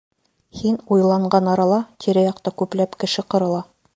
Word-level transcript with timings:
Һин 0.59 0.79
уйланған 0.95 1.51
арала, 1.51 1.77
тирә-яҡта 2.05 2.57
күпләп 2.63 3.01
кеше 3.05 3.29
ҡырыла. 3.35 3.65